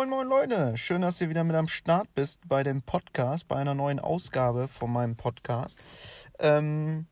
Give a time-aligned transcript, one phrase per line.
[0.00, 0.78] Moin, moin Leute.
[0.78, 4.66] Schön, dass ihr wieder mit am Start bist bei dem Podcast, bei einer neuen Ausgabe
[4.66, 5.78] von meinem Podcast.
[6.38, 7.04] Ähm,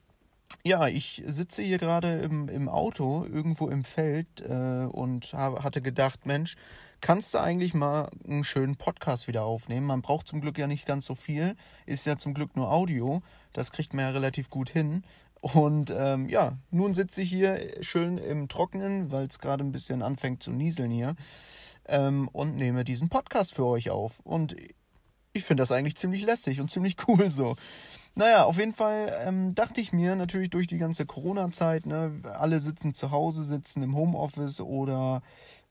[0.65, 5.83] ja, ich sitze hier gerade im, im Auto irgendwo im Feld äh, und habe, hatte
[5.83, 6.57] gedacht, Mensch,
[7.03, 9.87] kannst du eigentlich mal einen schönen Podcast wieder aufnehmen?
[9.87, 13.21] Man braucht zum Glück ja nicht ganz so viel, ist ja zum Glück nur Audio.
[13.53, 15.03] Das kriegt man ja relativ gut hin.
[15.43, 20.03] Und ähm, ja, nun sitze ich hier schön im Trockenen, weil es gerade ein bisschen
[20.03, 21.17] anfängt zu nieseln hier.
[21.89, 24.21] Ähm, und nehme diesen Podcast für euch auf.
[24.21, 24.55] Und
[25.33, 27.57] ich finde das eigentlich ziemlich lässig und ziemlich cool so.
[28.15, 32.59] Naja, auf jeden Fall ähm, dachte ich mir natürlich durch die ganze Corona-Zeit, ne, alle
[32.59, 35.23] sitzen zu Hause, sitzen im Homeoffice oder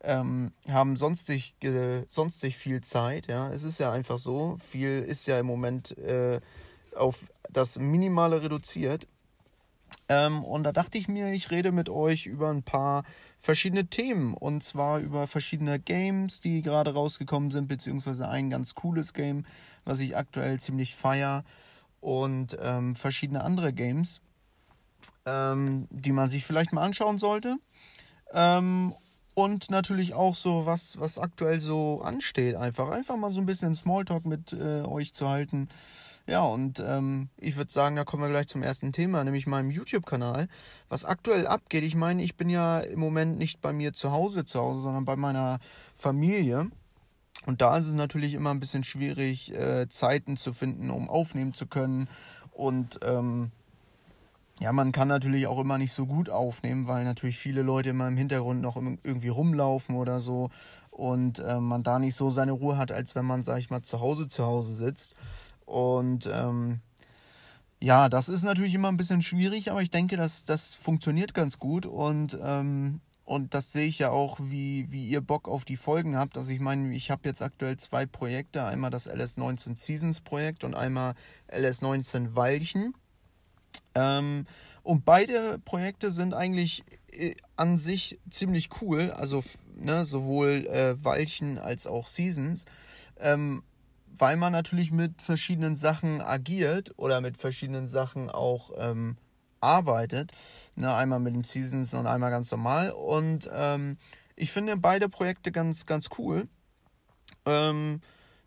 [0.02, 3.28] ähm, haben sonstig, äh, sonstig viel Zeit.
[3.28, 6.40] Ja, es ist ja einfach so, viel ist ja im Moment äh,
[6.96, 9.08] auf das Minimale reduziert.
[10.10, 13.04] Ähm, und da dachte ich mir, ich rede mit euch über ein paar
[13.40, 14.34] verschiedene Themen.
[14.34, 19.46] Und zwar über verschiedene Games, die gerade rausgekommen sind, beziehungsweise ein ganz cooles Game,
[19.86, 21.44] was ich aktuell ziemlich feier.
[22.00, 24.22] Und ähm, verschiedene andere Games,
[25.26, 27.58] ähm, die man sich vielleicht mal anschauen sollte.
[28.34, 28.94] Ähm,
[29.34, 32.56] und natürlich auch so, was, was aktuell so ansteht.
[32.56, 35.70] Einfach, einfach mal so ein bisschen Smalltalk mit äh, euch zu halten.
[36.28, 39.72] Ja, und ähm, ich würde sagen, da kommen wir gleich zum ersten Thema, nämlich meinem
[39.72, 40.50] YouTube-Kanal.
[40.90, 44.44] Was aktuell abgeht, ich meine, ich bin ja im Moment nicht bei mir zu Hause
[44.44, 45.60] zu Hause, sondern bei meiner
[45.96, 46.70] Familie.
[47.46, 51.54] Und da ist es natürlich immer ein bisschen schwierig, äh, Zeiten zu finden, um aufnehmen
[51.54, 52.10] zu können.
[52.52, 53.52] Und ähm,
[54.60, 58.08] ja, man kann natürlich auch immer nicht so gut aufnehmen, weil natürlich viele Leute immer
[58.08, 60.50] im Hintergrund noch irgendwie rumlaufen oder so.
[60.92, 63.84] Und äh, man da nicht so seine Ruhe hat, als wenn man, sag ich mal,
[63.84, 65.16] zu Hause zu Hause sitzt.
[65.68, 66.80] Und ähm,
[67.82, 71.60] ja, das ist natürlich immer ein bisschen schwierig, aber ich denke, dass das funktioniert ganz
[71.60, 75.76] gut und ähm, und das sehe ich ja auch, wie, wie ihr Bock auf die
[75.76, 76.38] Folgen habt.
[76.38, 78.64] Also ich meine, ich habe jetzt aktuell zwei Projekte.
[78.64, 81.14] Einmal das LS19 Seasons Projekt und einmal
[81.52, 82.94] LS19 Weilchen.
[83.96, 84.46] Ähm,
[84.82, 89.12] und beide Projekte sind eigentlich äh, an sich ziemlich cool.
[89.12, 89.44] Also
[89.76, 92.64] ne, sowohl äh, Weilchen als auch Seasons.
[93.20, 93.62] Ähm,
[94.20, 99.18] weil man natürlich mit verschiedenen Sachen agiert oder mit verschiedenen Sachen auch ähm,
[99.62, 100.32] arbeitet.
[100.76, 102.92] Ne, einmal mit den Seasons und einmal ganz normal.
[102.92, 103.98] Und ähm,
[104.36, 106.48] ich finde beide Projekte ganz, ganz cool.
[107.46, 108.02] Ähm,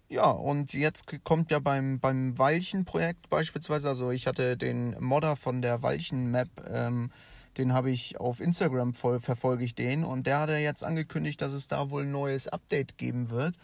[0.09, 5.63] ja, und jetzt kommt ja beim, beim Weilchen-Projekt beispielsweise, also ich hatte den Modder von
[5.63, 7.11] der Weilchen-Map, ähm,
[7.57, 11.41] den habe ich auf Instagram voll, verfolge ich den und der hat ja jetzt angekündigt,
[11.41, 13.55] dass es da wohl ein neues Update geben wird.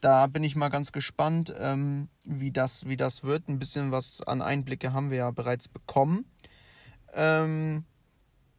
[0.00, 3.48] Da bin ich mal ganz gespannt, ähm, wie, das, wie das wird.
[3.48, 6.24] Ein bisschen was an Einblicke haben wir ja bereits bekommen.
[7.12, 7.84] Ähm,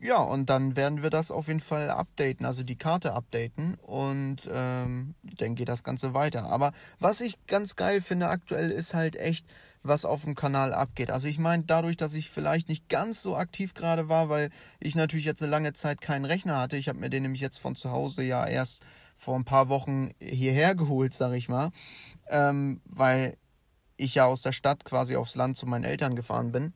[0.03, 4.38] ja, und dann werden wir das auf jeden Fall updaten, also die Karte updaten und
[4.52, 6.47] ähm, dann geht das Ganze weiter.
[6.47, 9.46] Aber was ich ganz geil finde aktuell ist halt echt,
[9.84, 11.12] was auf dem Kanal abgeht.
[11.12, 14.96] Also ich meine, dadurch, dass ich vielleicht nicht ganz so aktiv gerade war, weil ich
[14.96, 16.78] natürlich jetzt eine lange Zeit keinen Rechner hatte.
[16.78, 18.84] Ich habe mir den nämlich jetzt von zu Hause ja erst
[19.21, 21.69] vor ein paar Wochen hierher geholt, sag ich mal,
[22.31, 23.37] ähm, weil
[23.95, 26.73] ich ja aus der Stadt quasi aufs Land zu meinen Eltern gefahren bin.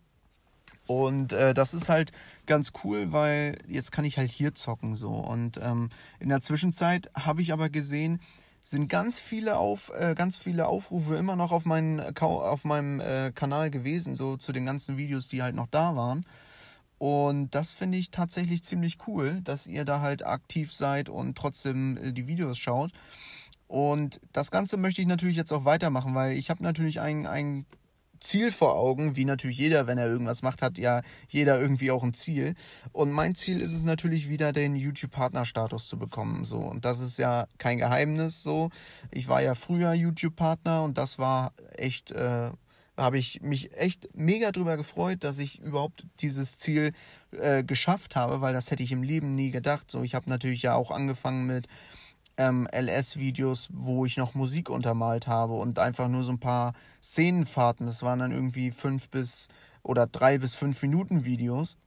[0.86, 2.12] Und äh, das ist halt
[2.46, 5.10] ganz cool, weil jetzt kann ich halt hier zocken so.
[5.10, 5.90] Und ähm,
[6.20, 8.20] in der Zwischenzeit habe ich aber gesehen,
[8.62, 13.32] sind ganz viele auf äh, ganz viele Aufrufe immer noch auf, meinen, auf meinem äh,
[13.34, 16.24] Kanal gewesen, so zu den ganzen Videos, die halt noch da waren.
[16.98, 21.98] Und das finde ich tatsächlich ziemlich cool, dass ihr da halt aktiv seid und trotzdem
[21.98, 22.92] äh, die Videos schaut.
[23.68, 27.66] Und das Ganze möchte ich natürlich jetzt auch weitermachen, weil ich habe natürlich ein, ein
[28.20, 32.04] Ziel vor Augen, wie natürlich jeder, wenn er irgendwas macht, hat ja jeder irgendwie auch
[32.04, 32.56] ein Ziel.
[32.92, 36.46] Und mein Ziel ist es natürlich wieder, den YouTube-Partner-Status zu bekommen.
[36.46, 36.60] So.
[36.60, 38.70] Und das ist ja kein Geheimnis so.
[39.12, 42.52] Ich war ja früher YouTube-Partner und das war echt äh,
[42.98, 46.94] habe ich mich echt mega drüber gefreut, dass ich überhaupt dieses Ziel
[47.32, 49.92] äh, geschafft habe, weil das hätte ich im Leben nie gedacht.
[49.92, 51.68] So, ich habe natürlich ja auch angefangen mit
[52.38, 57.86] ähm, LS-Videos, wo ich noch Musik untermalt habe und einfach nur so ein paar Szenenfahrten.
[57.86, 59.50] Das waren dann irgendwie fünf bis
[59.84, 61.78] oder drei bis fünf Minuten Videos.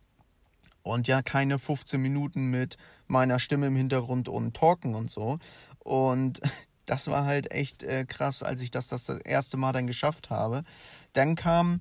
[0.82, 2.76] Und ja, keine 15 Minuten mit
[3.08, 5.38] meiner Stimme im Hintergrund und Talken und so.
[5.80, 6.40] Und
[6.88, 10.64] das war halt echt äh, krass, als ich das das erste Mal dann geschafft habe.
[11.12, 11.80] Dann kam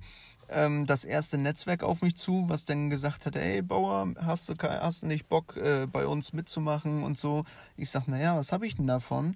[0.49, 4.53] ähm, das erste Netzwerk auf mich zu, was dann gesagt hat, ey Bauer, hast du,
[4.61, 7.43] hast nicht Bock äh, bei uns mitzumachen und so.
[7.75, 9.35] Ich sag, naja, was habe ich denn davon?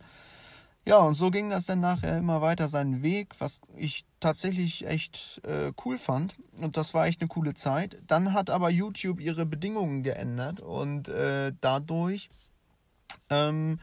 [0.83, 5.39] Ja, und so ging das dann nachher immer weiter seinen Weg, was ich tatsächlich echt
[5.45, 6.33] äh, cool fand.
[6.59, 8.01] Und das war echt eine coole Zeit.
[8.07, 12.29] Dann hat aber YouTube ihre Bedingungen geändert und äh, dadurch
[13.29, 13.77] ähm,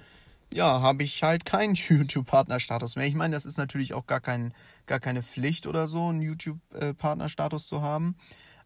[0.53, 3.07] ja, habe ich halt keinen YouTube-Partnerstatus mehr.
[3.07, 4.55] Ich meine, das ist natürlich auch gar, kein,
[4.87, 8.17] gar keine Pflicht oder so, einen YouTube-Partnerstatus zu haben.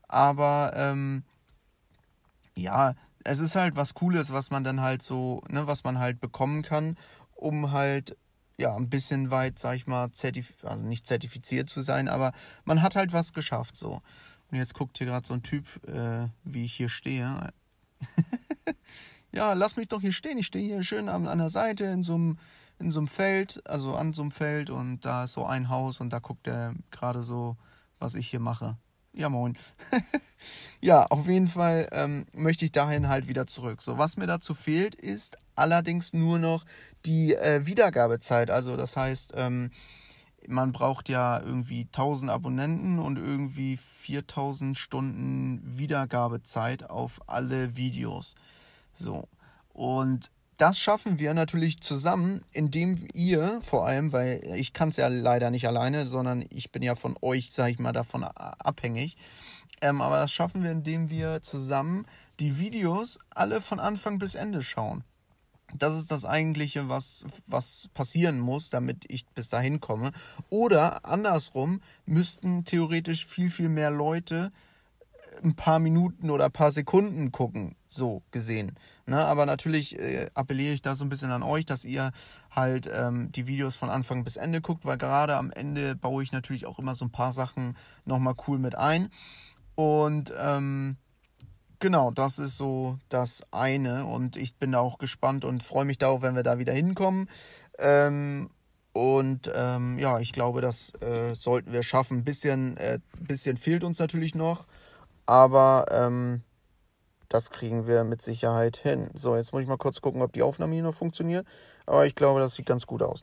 [0.08, 1.24] Aber ähm,
[2.56, 2.94] ja,
[3.24, 6.62] es ist halt was Cooles, was man dann halt so, ne, was man halt bekommen
[6.62, 6.96] kann,
[7.34, 8.16] um halt
[8.58, 12.32] ja ein bisschen weit, sag ich mal, zertif also nicht zertifiziert zu sein, aber
[12.64, 14.02] man hat halt was geschafft so.
[14.50, 17.52] Und jetzt guckt hier gerade so ein Typ, äh, wie ich hier stehe.
[19.32, 20.38] ja, lass mich doch hier stehen.
[20.38, 22.38] Ich stehe hier schön an, an der Seite in so einem
[22.78, 26.00] in so einem Feld, also an so einem Feld und da ist so ein Haus
[26.00, 27.56] und da guckt er gerade so,
[27.98, 28.76] was ich hier mache.
[29.14, 29.56] Ja, moin.
[30.80, 33.82] ja, auf jeden Fall ähm, möchte ich dahin halt wieder zurück.
[33.82, 36.64] So, was mir dazu fehlt, ist allerdings nur noch
[37.04, 38.50] die äh, Wiedergabezeit.
[38.50, 39.70] Also, das heißt, ähm,
[40.48, 48.34] man braucht ja irgendwie 1000 Abonnenten und irgendwie 4000 Stunden Wiedergabezeit auf alle Videos.
[48.92, 49.28] So.
[49.72, 55.08] Und das schaffen wir natürlich zusammen, indem ihr vor allem, weil ich kann es ja
[55.08, 59.16] leider nicht alleine, sondern ich bin ja von euch, sage ich mal, davon abhängig.
[59.80, 62.06] Ähm, aber das schaffen wir, indem wir zusammen
[62.38, 65.02] die Videos alle von Anfang bis Ende schauen.
[65.74, 70.12] Das ist das eigentliche, was, was passieren muss, damit ich bis dahin komme.
[70.50, 74.52] Oder andersrum müssten theoretisch viel, viel mehr Leute
[75.44, 78.76] ein paar Minuten oder ein paar Sekunden gucken, so gesehen.
[79.06, 79.18] Ne?
[79.18, 82.12] Aber natürlich äh, appelliere ich da so ein bisschen an euch, dass ihr
[82.50, 86.32] halt ähm, die Videos von Anfang bis Ende guckt, weil gerade am Ende baue ich
[86.32, 89.10] natürlich auch immer so ein paar Sachen nochmal cool mit ein.
[89.74, 90.96] Und ähm,
[91.78, 94.06] genau, das ist so das eine.
[94.06, 97.28] Und ich bin da auch gespannt und freue mich darauf, wenn wir da wieder hinkommen.
[97.78, 98.50] Ähm,
[98.92, 102.18] und ähm, ja, ich glaube, das äh, sollten wir schaffen.
[102.18, 104.66] Ein bisschen, äh, bisschen fehlt uns natürlich noch.
[105.26, 106.42] Aber ähm,
[107.28, 109.10] das kriegen wir mit Sicherheit hin.
[109.14, 111.46] So, jetzt muss ich mal kurz gucken, ob die Aufnahme hier noch funktioniert.
[111.86, 113.22] Aber ich glaube, das sieht ganz gut aus.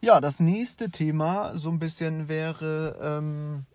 [0.00, 3.66] Ja, das nächste Thema so ein bisschen wäre, ähm,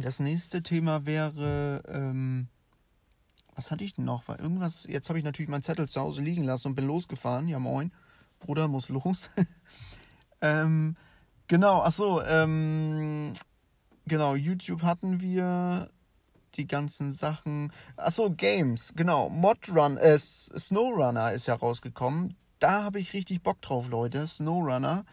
[0.00, 2.48] das nächste Thema wäre, ähm,
[3.54, 4.26] was hatte ich denn noch?
[4.26, 7.46] Weil irgendwas, jetzt habe ich natürlich meinen Zettel zu Hause liegen lassen und bin losgefahren.
[7.48, 7.92] Ja, moin.
[8.40, 9.30] Bruder muss los.
[10.40, 10.96] ähm,
[11.46, 13.34] genau, achso, ähm,
[14.06, 15.90] genau, YouTube hatten wir
[16.56, 17.72] die ganzen Sachen.
[17.96, 19.28] Achso, Games, genau.
[19.28, 22.36] Modrun, äh, Snowrunner ist ja rausgekommen.
[22.58, 24.26] Da habe ich richtig Bock drauf, Leute.
[24.26, 25.04] Snowrunner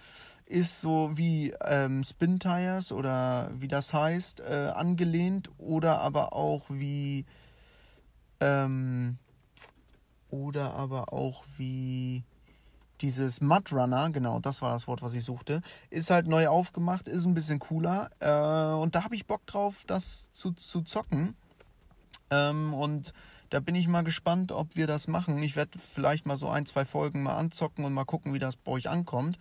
[0.46, 6.66] ist so wie ähm, Spin Tires oder wie das heißt, äh, angelehnt oder aber auch
[6.70, 7.26] wie
[8.40, 9.18] ähm,
[10.30, 12.24] oder aber auch wie
[13.02, 17.26] dieses Mudrunner, genau, das war das Wort, was ich suchte, ist halt neu aufgemacht, ist
[17.26, 18.10] ein bisschen cooler.
[18.20, 21.36] Äh, und da habe ich Bock drauf, das zu, zu zocken.
[22.32, 23.14] Ähm, und
[23.50, 25.42] da bin ich mal gespannt, ob wir das machen.
[25.42, 28.56] Ich werde vielleicht mal so ein, zwei Folgen mal anzocken und mal gucken, wie das
[28.56, 29.40] bei euch ankommt.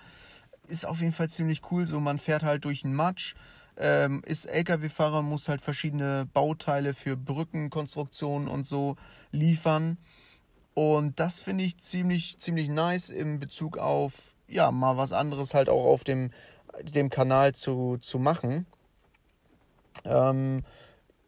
[0.66, 1.86] Ist auf jeden Fall ziemlich cool.
[1.86, 3.34] So, man fährt halt durch den Matsch,
[3.76, 8.96] ähm, ist LKW-Fahrer, muss halt verschiedene Bauteile für Brückenkonstruktionen und so
[9.30, 9.98] liefern.
[10.78, 15.68] Und das finde ich ziemlich, ziemlich nice in Bezug auf, ja, mal was anderes halt
[15.68, 16.30] auch auf dem,
[16.84, 18.64] dem Kanal zu, zu machen.
[20.04, 20.62] Ähm,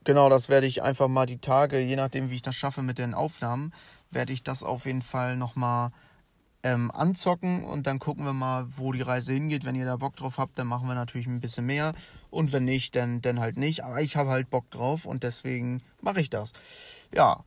[0.05, 2.99] genau, das werde ich einfach mal die Tage, je nachdem, wie ich das schaffe mit
[2.99, 3.73] den Aufnahmen,
[4.13, 5.91] werde ich das auf jeden Fall nochmal
[6.63, 9.65] ähm, anzocken und dann gucken wir mal, wo die Reise hingeht.
[9.65, 11.93] Wenn ihr da Bock drauf habt, dann machen wir natürlich ein bisschen mehr
[12.31, 13.83] und wenn nicht, dann, dann halt nicht.
[13.83, 16.53] Aber ich habe halt Bock drauf und deswegen mache ich das.
[17.13, 17.43] Ja,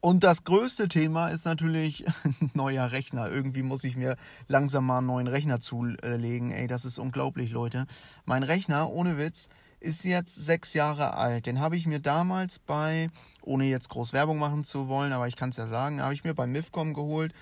[0.00, 2.04] und das größte Thema ist natürlich
[2.54, 3.28] neuer Rechner.
[3.28, 6.50] Irgendwie muss ich mir langsam mal einen neuen Rechner zulegen.
[6.52, 7.86] Ey, das ist unglaublich, Leute.
[8.24, 9.48] Mein Rechner, ohne Witz,
[9.80, 11.46] ist jetzt sechs Jahre alt.
[11.46, 13.10] Den habe ich mir damals bei,
[13.42, 16.24] ohne jetzt groß Werbung machen zu wollen, aber ich kann es ja sagen, habe ich
[16.24, 17.32] mir bei MIFCOM geholt.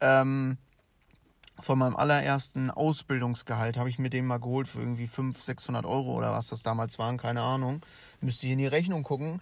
[0.00, 0.58] Ähm,
[1.60, 6.16] von meinem allerersten Ausbildungsgehalt habe ich mir den mal geholt für irgendwie 500, 600 Euro
[6.16, 7.84] oder was das damals waren, keine Ahnung.
[8.20, 9.40] Müsste ich in die Rechnung gucken.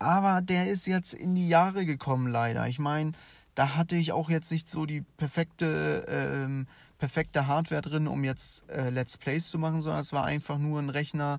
[0.00, 2.66] Aber der ist jetzt in die Jahre gekommen, leider.
[2.66, 3.12] Ich meine,
[3.54, 6.66] da hatte ich auch jetzt nicht so die perfekte, ähm,
[6.96, 10.78] perfekte Hardware drin, um jetzt äh, Let's Plays zu machen, sondern es war einfach nur
[10.78, 11.38] ein Rechner,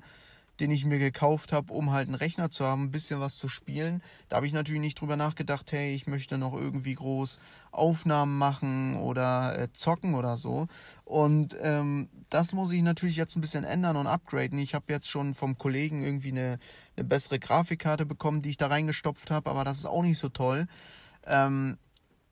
[0.61, 3.49] den ich mir gekauft habe, um halt einen Rechner zu haben, ein bisschen was zu
[3.49, 4.03] spielen.
[4.29, 7.39] Da habe ich natürlich nicht drüber nachgedacht, hey, ich möchte noch irgendwie groß
[7.71, 10.67] Aufnahmen machen oder äh, zocken oder so.
[11.03, 14.59] Und ähm, das muss ich natürlich jetzt ein bisschen ändern und upgraden.
[14.59, 16.59] Ich habe jetzt schon vom Kollegen irgendwie eine,
[16.95, 20.29] eine bessere Grafikkarte bekommen, die ich da reingestopft habe, aber das ist auch nicht so
[20.29, 20.67] toll.
[21.25, 21.79] Ähm,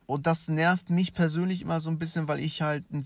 [0.10, 3.06] und das nervt mich persönlich immer so ein bisschen, weil ich halt ein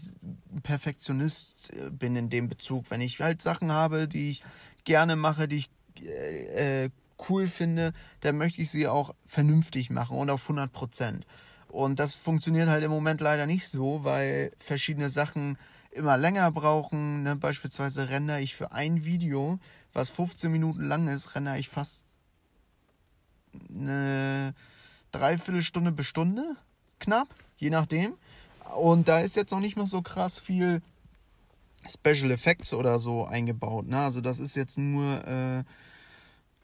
[0.63, 2.89] Perfektionist äh, bin in dem Bezug.
[2.89, 4.41] Wenn ich halt Sachen habe, die ich
[4.85, 5.69] gerne mache, die ich
[6.01, 6.89] äh, äh,
[7.27, 7.91] cool finde,
[8.21, 11.25] dann möchte ich sie auch vernünftig machen und auf 100 Prozent.
[11.67, 15.57] Und das funktioniert halt im Moment leider nicht so, weil verschiedene Sachen
[15.91, 17.23] immer länger brauchen.
[17.23, 17.35] Ne?
[17.35, 19.59] Beispielsweise render ich für ein Video,
[19.91, 22.05] was 15 Minuten lang ist, render ich fast
[23.69, 24.55] eine
[25.11, 26.55] Dreiviertelstunde bis Stunde,
[27.03, 28.13] knapp, je nachdem.
[28.75, 30.81] Und da ist jetzt noch nicht mehr so krass viel
[31.87, 33.87] Special Effects oder so eingebaut.
[33.87, 33.97] Ne?
[33.99, 35.63] Also das ist jetzt nur äh,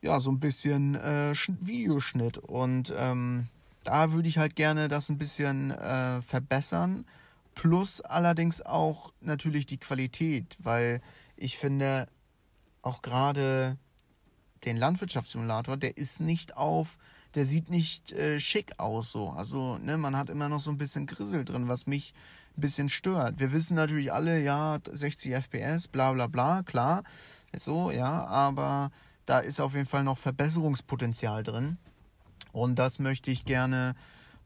[0.01, 3.47] ja so ein bisschen äh, Videoschnitt und ähm,
[3.83, 7.05] da würde ich halt gerne das ein bisschen äh, verbessern.
[7.55, 11.01] Plus allerdings auch natürlich die Qualität, weil
[11.35, 12.07] ich finde
[12.81, 13.77] auch gerade
[14.65, 16.97] den Landwirtschaftssimulator, der ist nicht auf,
[17.35, 19.29] der sieht nicht äh, schick aus so.
[19.29, 22.13] Also, ne, man hat immer noch so ein bisschen Grissel drin, was mich
[22.57, 23.39] ein bisschen stört.
[23.39, 27.03] Wir wissen natürlich alle, ja, 60 FPS, bla bla bla, klar,
[27.55, 28.91] so, ja, aber
[29.25, 31.77] da ist auf jeden Fall noch Verbesserungspotenzial drin.
[32.51, 33.93] Und das möchte ich gerne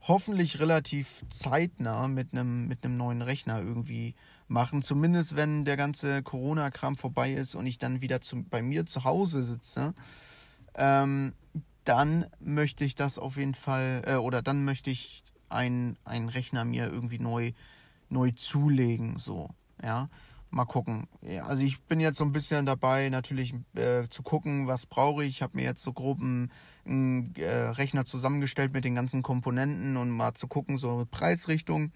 [0.01, 4.15] hoffentlich relativ zeitnah mit einem, mit neuen Rechner irgendwie
[4.47, 4.81] machen.
[4.81, 9.05] Zumindest wenn der ganze Corona-Kram vorbei ist und ich dann wieder zu, bei mir zu
[9.05, 9.93] Hause sitze.
[10.75, 11.33] Ähm,
[11.83, 16.87] dann möchte ich das auf jeden Fall, äh, oder dann möchte ich einen Rechner mir
[16.87, 17.51] irgendwie neu,
[18.09, 19.19] neu zulegen.
[19.19, 19.49] So,
[19.83, 20.09] ja.
[20.49, 21.07] Mal gucken.
[21.23, 25.23] Ja, also ich bin jetzt so ein bisschen dabei, natürlich äh, zu gucken, was brauche
[25.23, 25.29] ich.
[25.29, 26.51] Ich habe mir jetzt so grob einen,
[26.85, 31.91] einen äh, Rechner zusammengestellt mit den ganzen Komponenten und mal zu gucken, so Preisrichtung.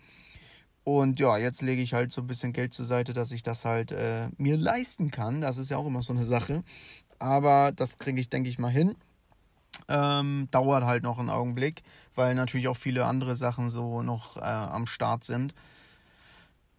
[0.83, 3.63] Und ja, jetzt lege ich halt so ein bisschen Geld zur Seite, dass ich das
[3.63, 5.39] halt äh, mir leisten kann.
[5.39, 6.63] Das ist ja auch immer so eine Sache.
[7.19, 8.95] Aber das kriege ich, denke ich, mal hin.
[9.87, 11.83] Ähm, dauert halt noch einen Augenblick,
[12.15, 15.53] weil natürlich auch viele andere Sachen so noch äh, am Start sind.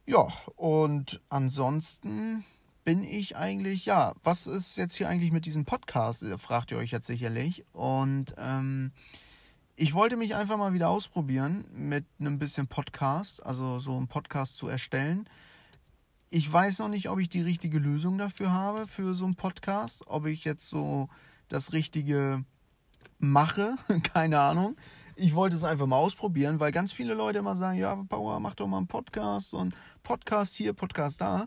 [0.07, 0.27] Ja,
[0.57, 2.45] und ansonsten
[2.85, 6.91] bin ich eigentlich, ja, was ist jetzt hier eigentlich mit diesem Podcast, fragt ihr euch
[6.91, 7.65] jetzt sicherlich.
[7.73, 8.93] Und ähm,
[9.77, 14.57] ich wollte mich einfach mal wieder ausprobieren mit einem bisschen Podcast, also so einen Podcast
[14.57, 15.29] zu erstellen.
[16.31, 20.07] Ich weiß noch nicht, ob ich die richtige Lösung dafür habe, für so einen Podcast,
[20.07, 21.09] ob ich jetzt so
[21.49, 22.45] das Richtige
[23.19, 24.77] mache, keine Ahnung
[25.19, 28.55] ich wollte es einfach mal ausprobieren, weil ganz viele Leute immer sagen, ja, Bauer, mach
[28.55, 31.47] doch mal einen Podcast und Podcast hier, Podcast da.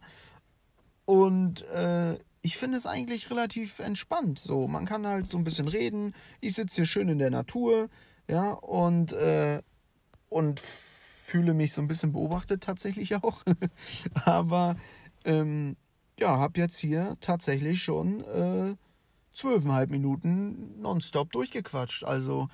[1.06, 4.40] Und äh, ich finde es eigentlich relativ entspannt.
[4.40, 6.14] So, man kann halt so ein bisschen reden.
[6.42, 7.90] Ich sitze hier schön in der Natur,
[8.28, 9.62] ja, und, äh,
[10.30, 13.44] und fühle mich so ein bisschen beobachtet tatsächlich auch.
[14.26, 14.76] Aber
[15.24, 15.78] ähm,
[16.20, 18.76] ja, habe jetzt hier tatsächlich schon äh,
[19.34, 22.04] zwölfeinhalb Minuten nonstop durchgequatscht.
[22.04, 22.50] Also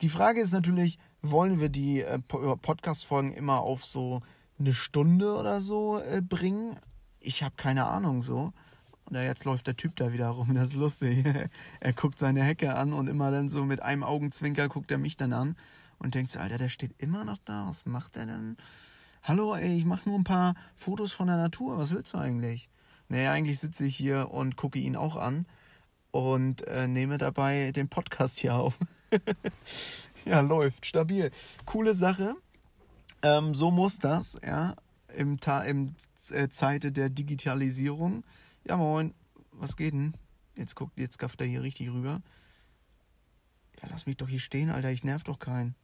[0.00, 4.22] die Frage ist natürlich, wollen wir die äh, Podcast-Folgen immer auf so
[4.58, 6.78] eine Stunde oder so äh, bringen?
[7.20, 8.52] Ich habe keine Ahnung so.
[9.10, 11.24] Oder jetzt läuft der Typ da wieder rum, das ist lustig.
[11.80, 15.16] er guckt seine Hecke an und immer dann so mit einem Augenzwinker guckt er mich
[15.16, 15.56] dann an
[15.98, 18.56] und denkt so, Alter, der steht immer noch da, was macht er denn?
[19.22, 22.70] Hallo, ey, ich mache nur ein paar Fotos von der Natur, was willst du eigentlich?
[23.08, 25.46] Nee, eigentlich sitze ich hier und gucke ihn auch an
[26.10, 28.78] und äh, nehme dabei den Podcast hier auf.
[30.24, 31.30] ja, läuft, stabil.
[31.64, 32.34] Coole Sache.
[33.22, 34.76] Ähm, so muss das, ja,
[35.14, 35.94] im, Ta im
[36.30, 38.24] äh, Zeite der Digitalisierung.
[38.64, 39.14] Ja, moin,
[39.52, 40.14] was geht denn?
[40.56, 42.20] Jetzt guckt, jetzt gafft er hier richtig rüber.
[43.80, 45.74] Ja, lass mich doch hier stehen, Alter, ich nerv doch keinen.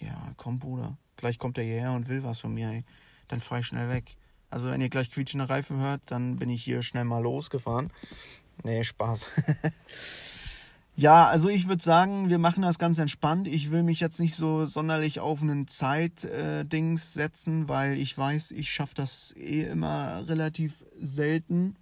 [0.00, 0.96] Ja, komm, Bruder.
[1.16, 2.84] Gleich kommt er hierher und will was von mir, ey.
[3.28, 4.16] Dann fahr ich schnell weg.
[4.50, 7.92] Also, wenn ihr gleich quietschende Reifen hört, dann bin ich hier schnell mal losgefahren.
[8.62, 9.30] Nee, Spaß.
[10.98, 13.48] Ja, also ich würde sagen, wir machen das ganz entspannt.
[13.48, 18.52] Ich will mich jetzt nicht so sonderlich auf einen Zeitdings äh, setzen, weil ich weiß,
[18.52, 21.76] ich schaffe das eh immer relativ selten.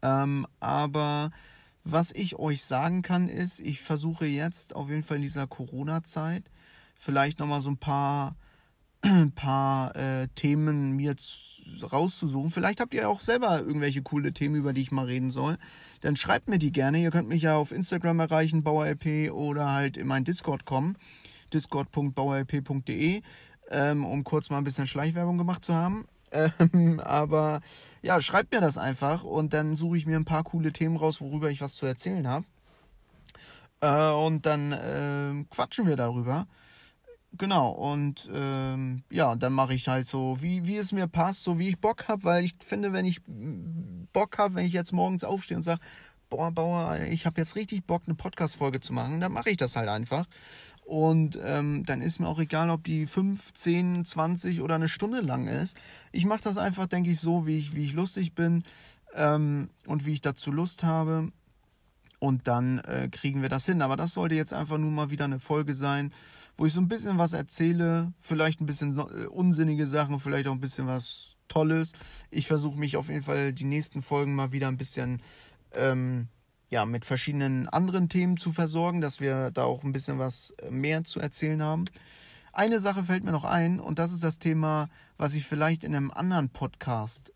[0.00, 1.32] Ähm, aber
[1.82, 6.44] was ich euch sagen kann, ist, ich versuche jetzt auf jeden Fall in dieser Corona-Zeit
[6.96, 8.36] vielleicht nochmal so ein paar
[9.34, 11.14] paar äh, Themen mir
[11.90, 12.50] rauszusuchen.
[12.50, 15.56] Vielleicht habt ihr auch selber irgendwelche coole Themen, über die ich mal reden soll.
[16.00, 16.98] Dann schreibt mir die gerne.
[16.98, 20.96] Ihr könnt mich ja auf Instagram erreichen, BauerLP, oder halt in meinen Discord kommen,
[21.52, 23.22] discord.bauerlp.de,
[23.70, 26.06] ähm, um kurz mal ein bisschen Schleichwerbung gemacht zu haben.
[26.32, 27.60] Ähm, aber
[28.02, 31.20] ja, schreibt mir das einfach und dann suche ich mir ein paar coole Themen raus,
[31.20, 32.44] worüber ich was zu erzählen habe.
[33.80, 36.46] Äh, und dann äh, quatschen wir darüber.
[37.38, 41.58] Genau, und ähm, ja, dann mache ich halt so, wie, wie es mir passt, so
[41.58, 43.20] wie ich Bock habe, weil ich finde, wenn ich
[44.12, 45.80] Bock habe, wenn ich jetzt morgens aufstehe und sage,
[46.28, 49.76] boah, Bauer, ich habe jetzt richtig Bock, eine Podcast-Folge zu machen, dann mache ich das
[49.76, 50.26] halt einfach.
[50.84, 55.20] Und ähm, dann ist mir auch egal, ob die 5, 10, 20 oder eine Stunde
[55.20, 55.76] lang ist.
[56.10, 58.64] Ich mache das einfach, denke ich, so, wie ich, wie ich lustig bin
[59.14, 61.30] ähm, und wie ich dazu Lust habe.
[62.20, 63.82] Und dann äh, kriegen wir das hin.
[63.82, 66.12] Aber das sollte jetzt einfach nur mal wieder eine Folge sein,
[66.56, 68.12] wo ich so ein bisschen was erzähle.
[68.18, 71.94] Vielleicht ein bisschen äh, unsinnige Sachen, vielleicht auch ein bisschen was Tolles.
[72.30, 75.22] Ich versuche mich auf jeden Fall die nächsten Folgen mal wieder ein bisschen
[75.72, 76.28] ähm,
[76.68, 80.70] ja, mit verschiedenen anderen Themen zu versorgen, dass wir da auch ein bisschen was äh,
[80.70, 81.86] mehr zu erzählen haben.
[82.52, 85.94] Eine Sache fällt mir noch ein und das ist das Thema, was ich vielleicht in
[85.94, 87.32] einem anderen Podcast,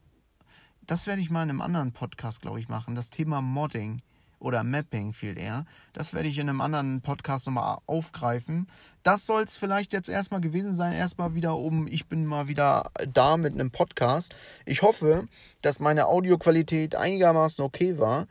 [0.82, 4.02] das werde ich mal in einem anderen Podcast, glaube ich, machen, das Thema Modding
[4.44, 5.64] oder Mapping viel eher.
[5.94, 8.68] Das werde ich in einem anderen Podcast nochmal aufgreifen.
[9.02, 10.92] Das soll es vielleicht jetzt erstmal gewesen sein.
[10.92, 14.34] Erstmal wieder um, ich bin mal wieder da mit einem Podcast.
[14.66, 15.26] Ich hoffe,
[15.62, 18.26] dass meine Audioqualität einigermaßen okay war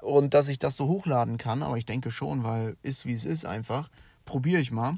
[0.00, 1.62] und dass ich das so hochladen kann.
[1.62, 3.88] Aber ich denke schon, weil ist wie es ist einfach.
[4.24, 4.94] Probiere ich mal.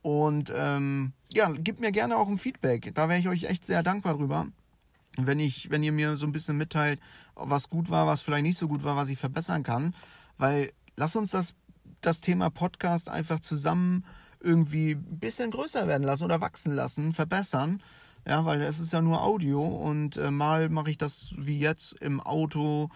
[0.00, 2.94] Und ähm, ja, gebt mir gerne auch ein Feedback.
[2.94, 4.46] Da wäre ich euch echt sehr dankbar drüber.
[5.20, 7.00] Wenn, ich, wenn ihr mir so ein bisschen mitteilt,
[7.34, 9.94] was gut war, was vielleicht nicht so gut war, was ich verbessern kann.
[10.36, 11.54] Weil lass uns das,
[12.00, 14.04] das Thema Podcast einfach zusammen
[14.40, 17.82] irgendwie ein bisschen größer werden lassen oder wachsen lassen, verbessern.
[18.26, 21.94] Ja, weil es ist ja nur Audio und äh, mal mache ich das wie jetzt
[21.94, 22.90] im Auto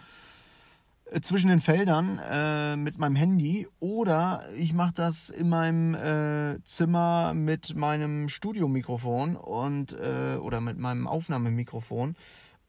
[1.21, 7.33] zwischen den Feldern äh, mit meinem Handy oder ich mache das in meinem äh, Zimmer
[7.33, 12.15] mit meinem Studiomikrofon und äh, oder mit meinem Aufnahmemikrofon.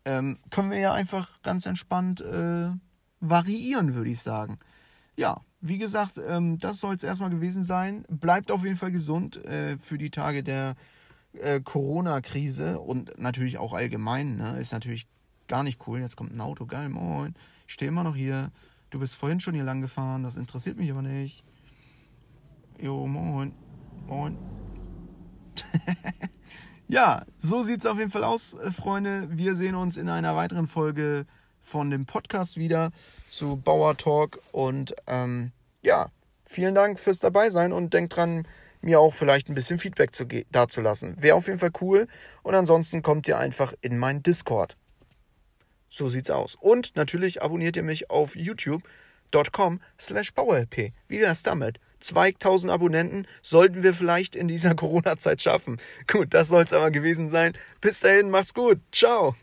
[0.04, 2.68] Ähm, können wir ja einfach ganz entspannt äh,
[3.20, 4.58] variieren, würde ich sagen.
[5.16, 8.04] Ja, wie gesagt, ähm, das soll es erstmal gewesen sein.
[8.08, 10.76] Bleibt auf jeden Fall gesund äh, für die Tage der
[11.64, 14.36] Corona-Krise und natürlich auch allgemein.
[14.36, 14.56] Ne?
[14.60, 15.08] Ist natürlich
[15.48, 16.00] gar nicht cool.
[16.00, 17.34] Jetzt kommt ein Auto, geil, moin.
[17.66, 18.50] Ich stehe immer noch hier.
[18.90, 21.44] Du bist vorhin schon hier lang gefahren, das interessiert mich aber nicht.
[22.80, 23.52] Jo, moin.
[24.06, 24.36] Moin.
[26.88, 29.28] ja, so sieht es auf jeden Fall aus, äh, Freunde.
[29.30, 31.26] Wir sehen uns in einer weiteren Folge
[31.60, 32.90] von dem Podcast wieder
[33.28, 34.40] zu Bauer Talk.
[34.52, 35.52] Und ähm,
[35.82, 36.10] ja,
[36.44, 38.46] vielen Dank fürs Dabeisein und denkt dran,
[38.80, 41.20] mir auch vielleicht ein bisschen Feedback zu dazulassen.
[41.20, 42.06] Wäre auf jeden Fall cool.
[42.42, 44.76] Und ansonsten kommt ihr einfach in meinen Discord.
[45.94, 46.56] So sieht's aus.
[46.56, 50.90] Und natürlich abonniert ihr mich auf youtube.com slash powerlp.
[51.06, 51.78] Wie wär's damit?
[52.00, 55.78] 2000 Abonnenten sollten wir vielleicht in dieser Corona-Zeit schaffen.
[56.10, 57.56] Gut, das soll's aber gewesen sein.
[57.80, 58.80] Bis dahin, macht's gut.
[58.90, 59.36] Ciao.